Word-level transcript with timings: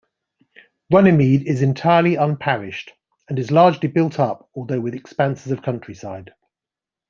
Runnymede 0.91 1.45
is 1.45 1.61
entirely 1.61 2.15
unparished 2.15 2.91
and 3.29 3.37
is 3.37 3.51
largely 3.51 3.87
built-up, 3.87 4.49
although 4.55 4.81
with 4.81 4.95
expanses 4.95 5.51
of 5.51 5.61
countryside. 5.61 6.31